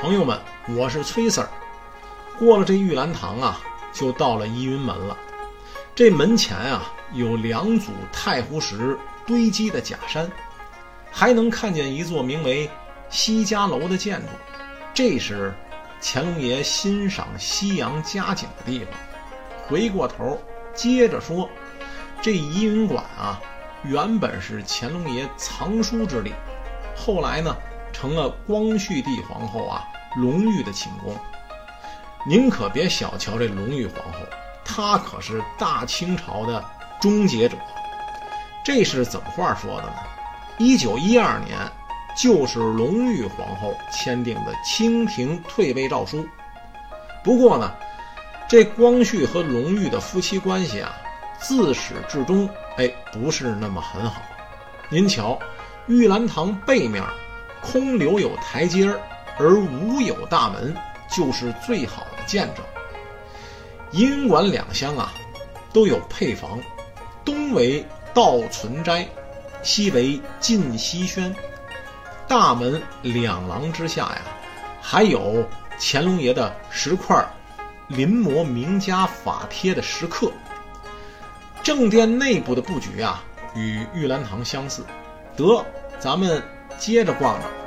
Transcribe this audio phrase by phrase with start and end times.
[0.00, 0.38] 朋友们，
[0.76, 1.48] 我是崔 Sir。
[2.38, 3.60] 过了这玉兰堂啊，
[3.92, 5.16] 就到了依云门了。
[5.94, 10.30] 这门前啊，有两组太湖石堆积的假山，
[11.10, 12.68] 还能看见一座名为
[13.08, 14.26] 西家楼的建筑。
[14.92, 15.54] 这是
[16.02, 18.88] 乾隆爷欣赏西洋佳景的地方。
[19.66, 20.38] 回过头
[20.74, 21.48] 接着说，
[22.20, 23.40] 这怡云馆啊，
[23.84, 26.32] 原本是乾隆爷藏书之地，
[26.94, 27.56] 后来呢，
[27.94, 31.16] 成了光绪帝皇后啊隆裕的寝宫。
[32.26, 34.18] 您可别小瞧这隆裕皇后，
[34.64, 36.62] 她可是大清朝的
[37.00, 37.56] 终结者。
[38.64, 39.94] 这是怎么话说的呢？
[40.58, 41.58] 一九一二年，
[42.16, 46.26] 就是隆裕皇后签订的清廷退位诏书。
[47.22, 47.72] 不过呢，
[48.48, 50.92] 这光绪和隆裕的夫妻关系啊，
[51.38, 52.48] 自始至终，
[52.78, 54.22] 哎，不是那么很好。
[54.88, 55.38] 您瞧，
[55.86, 57.02] 玉兰堂背面
[57.64, 59.00] 空留有台阶儿，
[59.38, 60.74] 而无有大门。
[61.14, 62.64] 就是最好的见证。
[63.92, 65.12] 怡云馆两厢啊，
[65.72, 66.58] 都有配房，
[67.24, 69.06] 东为道存斋，
[69.62, 71.32] 西为晋西轩。
[72.26, 74.22] 大门两廊之下呀，
[74.80, 75.46] 还有
[75.78, 77.24] 乾隆爷的石块
[77.86, 80.32] 临摹名家法帖的石刻。
[81.62, 83.22] 正殿内部的布局啊，
[83.54, 84.84] 与玉兰堂相似。
[85.36, 85.64] 得，
[86.00, 86.42] 咱们
[86.78, 87.63] 接着逛着。